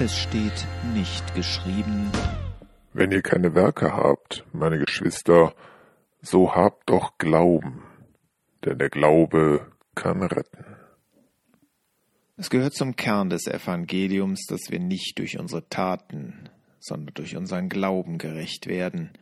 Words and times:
Es 0.00 0.18
steht 0.18 0.66
nicht 0.92 1.36
geschrieben. 1.36 2.10
Wenn 2.92 3.12
ihr 3.12 3.22
keine 3.22 3.54
Werke 3.54 3.92
habt, 3.92 4.44
meine 4.52 4.78
Geschwister, 4.78 5.54
so 6.20 6.52
habt 6.52 6.90
doch 6.90 7.16
Glauben, 7.16 7.84
denn 8.64 8.78
der 8.78 8.90
Glaube 8.90 9.70
kann 9.94 10.20
retten. 10.24 10.64
Es 12.36 12.50
gehört 12.50 12.74
zum 12.74 12.96
Kern 12.96 13.30
des 13.30 13.46
Evangeliums, 13.46 14.46
dass 14.48 14.62
wir 14.68 14.80
nicht 14.80 15.20
durch 15.20 15.38
unsere 15.38 15.68
Taten, 15.68 16.48
sondern 16.80 17.14
durch 17.14 17.36
unseren 17.36 17.68
Glauben 17.68 18.18
gerecht 18.18 18.66
werden. 18.66 19.12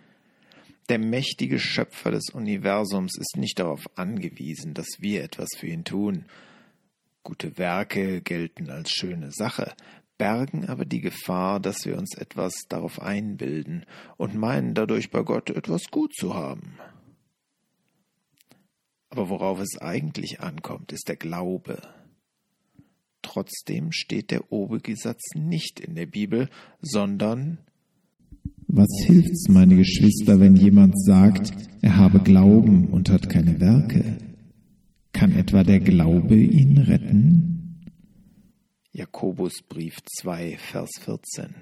Der 0.89 0.99
mächtige 0.99 1.59
Schöpfer 1.59 2.13
des 2.13 2.31
Universums 2.33 3.19
ist 3.19 3.37
nicht 3.37 3.59
darauf 3.59 3.85
angewiesen, 3.97 4.73
dass 4.73 4.89
wir 5.01 5.23
etwas 5.23 5.51
für 5.55 5.67
ihn 5.67 5.85
tun. 5.85 6.25
Gute 7.23 7.59
Werke 7.59 8.23
gelten 8.23 8.71
als 8.71 8.91
schöne 8.91 9.31
Sache, 9.31 9.75
bergen 10.19 10.67
aber 10.67 10.85
die 10.85 11.01
Gefahr, 11.01 11.61
dass 11.61 11.85
wir 11.85 11.99
uns 11.99 12.17
etwas 12.17 12.55
darauf 12.69 13.01
einbilden 13.01 13.85
und 14.17 14.35
meinen 14.35 14.75
dadurch 14.75 15.11
bei 15.11 15.23
Gott 15.23 15.51
etwas 15.51 15.91
gut 15.91 16.15
zu 16.15 16.35
haben. 16.35 16.75
Aber 19.11 19.29
worauf 19.29 19.61
es 19.61 19.77
eigentlich 19.81 20.41
ankommt, 20.41 20.93
ist 20.93 21.09
der 21.09 21.17
Glaube. 21.17 21.83
Trotzdem 23.21 23.93
steht 23.93 24.31
der 24.31 24.51
obige 24.53 24.97
Satz 24.97 25.35
nicht 25.35 25.81
in 25.81 25.95
der 25.95 26.07
Bibel, 26.07 26.49
sondern 26.81 27.59
was 28.75 28.89
hilft's, 29.05 29.49
meine 29.51 29.77
Geschwister, 29.77 30.41
wenn 30.41 30.57
jemand 30.57 30.99
sagt, 30.99 31.53
er 31.83 31.99
habe 31.99 32.21
Glauben 32.21 32.89
und 32.89 33.11
hat 33.11 33.29
keine 33.29 33.61
Werke? 33.61 34.17
Kann 35.13 35.33
etwa 35.33 35.63
der 35.63 35.81
Glaube 35.81 36.37
ihn 36.37 36.79
retten? 36.79 37.52
Jakobusbrief 39.23 39.99
2, 40.19 40.59
Vers 40.59 40.91
14. 41.05 41.55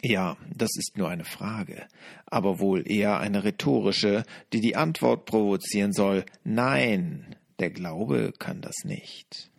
Ja, 0.00 0.38
das 0.56 0.70
ist 0.78 0.96
nur 0.96 1.10
eine 1.10 1.26
Frage, 1.26 1.86
aber 2.24 2.60
wohl 2.60 2.90
eher 2.90 3.20
eine 3.20 3.44
rhetorische, 3.44 4.24
die 4.54 4.62
die 4.62 4.74
Antwort 4.74 5.26
provozieren 5.26 5.92
soll. 5.92 6.24
Nein, 6.44 7.36
der 7.58 7.68
Glaube 7.68 8.32
kann 8.38 8.62
das 8.62 8.74
nicht. 8.84 9.50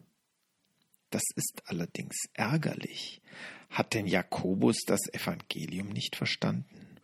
Das 1.12 1.22
ist 1.36 1.62
allerdings 1.68 2.16
ärgerlich. 2.34 3.22
Hat 3.70 3.94
denn 3.94 4.08
Jakobus 4.08 4.78
das 4.88 5.02
Evangelium 5.14 5.90
nicht 5.90 6.16
verstanden? 6.16 6.98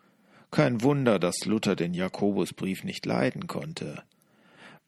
Kein 0.50 0.82
Wunder, 0.82 1.20
dass 1.20 1.46
Luther 1.46 1.76
den 1.76 1.94
Jakobusbrief 1.94 2.84
nicht 2.84 3.06
leiden 3.06 3.46
konnte. 3.46 4.02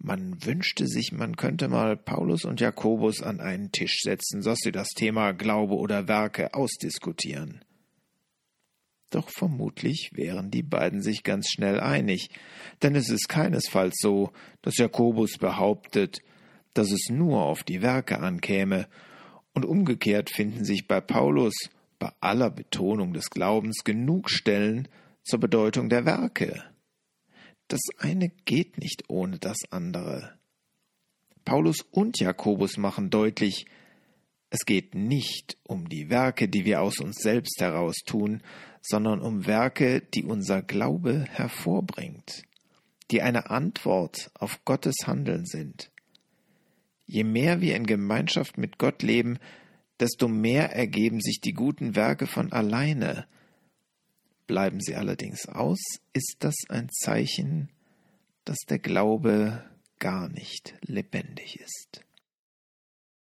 Man 0.04 0.44
wünschte 0.44 0.88
sich, 0.88 1.12
man 1.12 1.36
könnte 1.36 1.68
mal 1.68 1.96
Paulus 1.96 2.44
und 2.44 2.60
Jakobus 2.60 3.22
an 3.22 3.40
einen 3.40 3.72
Tisch 3.72 4.00
setzen, 4.02 4.42
dass 4.42 4.58
sie 4.64 4.72
das 4.72 4.90
Thema 4.90 5.32
Glaube 5.32 5.76
oder 5.76 6.08
Werke 6.08 6.56
ausdiskutieren. 6.56 7.64
Doch 9.12 9.30
vermutlich 9.30 10.10
wären 10.14 10.50
die 10.50 10.64
beiden 10.64 11.04
sich 11.04 11.22
ganz 11.22 11.50
schnell 11.50 11.80
einig, 11.80 12.30
denn 12.82 12.96
es 12.96 13.10
ist 13.10 13.30
keinesfalls 13.30 13.98
so, 14.02 14.32
dass 14.64 14.78
Jakobus 14.78 15.38
behauptet, 15.38 16.20
dass 16.74 16.92
es 16.92 17.10
nur 17.12 17.44
auf 17.44 17.64
die 17.64 17.84
Werke 17.84 18.22
ankäme 18.22 18.88
und 19.54 19.66
umgekehrt 19.66 20.32
finden 20.32 20.66
sich 20.66 20.88
bei 20.88 21.00
Paulus 21.00 21.54
bei 22.00 22.12
aller 22.22 22.50
Betonung 22.50 23.14
des 23.14 23.30
Glaubens 23.30 23.84
genug 23.84 24.32
Stellen 24.32 24.88
zur 25.22 25.40
Bedeutung 25.40 25.90
der 25.90 26.06
Werke. 26.06 26.71
Das 27.72 27.80
eine 28.00 28.28
geht 28.28 28.80
nicht 28.80 29.06
ohne 29.08 29.40
das 29.40 29.60
andere. 29.70 30.38
Paulus 31.46 31.78
und 31.90 32.20
Jakobus 32.20 32.76
machen 32.76 33.10
deutlich, 33.10 33.66
es 34.50 34.66
geht 34.66 34.94
nicht 34.94 35.56
um 35.64 35.88
die 35.88 36.10
Werke, 36.10 36.50
die 36.50 36.66
wir 36.66 36.82
aus 36.82 37.00
uns 37.00 37.22
selbst 37.22 37.62
heraus 37.62 37.96
tun, 38.06 38.44
sondern 38.82 39.22
um 39.22 39.46
Werke, 39.48 40.02
die 40.02 40.26
unser 40.26 40.62
Glaube 40.62 41.24
hervorbringt, 41.32 42.44
die 43.10 43.22
eine 43.22 43.50
Antwort 43.50 44.32
auf 44.34 44.66
Gottes 44.66 44.96
Handeln 45.06 45.46
sind. 45.46 45.92
Je 47.06 47.24
mehr 47.24 47.62
wir 47.62 47.78
in 47.78 47.86
Gemeinschaft 47.86 48.58
mit 48.58 48.80
Gott 48.80 49.02
leben, 49.02 49.40
desto 50.02 50.28
mehr 50.28 50.76
ergeben 50.76 51.22
sich 51.22 51.40
die 51.40 51.54
guten 51.54 51.96
Werke 51.96 52.28
von 52.28 52.52
alleine. 52.52 53.28
Bleiben 54.52 54.82
sie 54.82 54.98
allerdings 54.98 55.48
aus, 55.48 55.80
ist 56.12 56.36
das 56.40 56.56
ein 56.68 56.90
Zeichen, 56.90 57.70
dass 58.44 58.58
der 58.68 58.80
Glaube 58.80 59.64
gar 59.98 60.28
nicht 60.28 60.76
lebendig 60.82 61.58
ist. 61.62 62.04